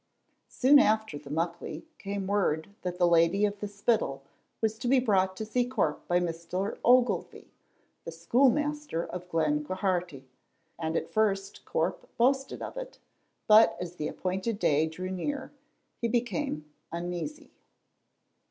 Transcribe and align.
Soon 0.49 0.79
after 0.79 1.19
the 1.19 1.29
Muckley 1.29 1.85
came 1.99 2.25
word 2.25 2.73
that 2.81 2.97
the 2.97 3.05
Lady 3.07 3.45
of 3.45 3.59
the 3.59 3.67
Spittal 3.67 4.23
was 4.59 4.79
to 4.79 4.87
be 4.87 4.99
brought 4.99 5.37
to 5.37 5.45
see 5.45 5.63
Corp 5.63 6.07
by 6.07 6.19
Mr. 6.19 6.79
Ogilvy, 6.83 7.51
the 8.03 8.11
school 8.11 8.49
master 8.49 9.05
of 9.05 9.29
Glen 9.29 9.63
Quharity, 9.63 10.23
and 10.79 10.97
at 10.97 11.07
first 11.11 11.65
Corp 11.65 12.09
boasted 12.17 12.63
of 12.63 12.77
it, 12.77 12.97
but 13.45 13.77
as 13.79 13.97
the 13.97 14.07
appointed 14.07 14.57
day 14.57 14.87
drew 14.87 15.11
near 15.11 15.51
he 16.01 16.07
became 16.07 16.65
uneasy. 16.91 17.51